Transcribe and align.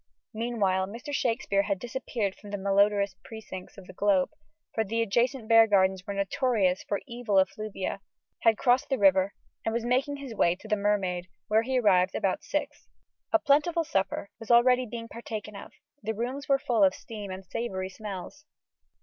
Meanwhile, 0.33 0.87
Mr. 0.87 1.13
Shakespeare 1.13 1.61
had 1.61 1.77
disappeared 1.77 2.33
from 2.35 2.49
the 2.49 2.57
malodorous 2.57 3.15
precincts 3.23 3.77
of 3.77 3.85
the 3.85 3.93
Globe 3.93 4.31
for 4.73 4.83
the 4.83 4.99
adjacent 5.03 5.47
bear 5.47 5.67
gardens 5.67 6.07
were 6.07 6.15
notorious 6.15 6.81
for 6.83 7.01
evil 7.07 7.37
effluvia 7.37 7.99
had 8.39 8.57
crossed 8.57 8.89
the 8.89 8.97
river, 8.97 9.35
and 9.63 9.73
was 9.73 9.85
making 9.85 10.15
his 10.17 10.33
way 10.33 10.55
to 10.55 10.67
the 10.67 10.75
Mermaid, 10.75 11.27
where 11.49 11.61
he 11.61 11.77
arrived 11.77 12.15
about 12.15 12.43
six. 12.43 12.87
A 13.31 13.37
plentiful 13.37 13.83
supper 13.83 14.31
was 14.39 14.49
already 14.49 14.87
being 14.87 15.07
partaken 15.07 15.55
of: 15.55 15.71
the 16.01 16.15
rooms 16.15 16.49
were 16.49 16.57
full 16.57 16.83
of 16.83 16.95
steam 16.95 17.29
and 17.29 17.45
savoury 17.45 17.89
smells. 17.91 18.45